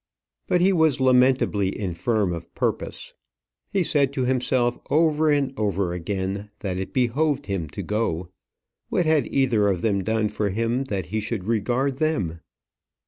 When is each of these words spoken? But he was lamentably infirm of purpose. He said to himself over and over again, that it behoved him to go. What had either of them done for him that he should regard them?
But 0.47 0.61
he 0.61 0.73
was 0.73 0.99
lamentably 0.99 1.79
infirm 1.79 2.33
of 2.33 2.51
purpose. 2.55 3.13
He 3.69 3.83
said 3.83 4.11
to 4.13 4.25
himself 4.25 4.79
over 4.89 5.29
and 5.29 5.53
over 5.57 5.93
again, 5.93 6.49
that 6.61 6.77
it 6.79 6.91
behoved 6.91 7.45
him 7.45 7.69
to 7.69 7.83
go. 7.83 8.31
What 8.89 9.05
had 9.05 9.27
either 9.27 9.67
of 9.67 9.83
them 9.83 10.03
done 10.03 10.29
for 10.29 10.49
him 10.49 10.85
that 10.85 11.05
he 11.13 11.19
should 11.19 11.43
regard 11.43 11.97
them? 11.99 12.39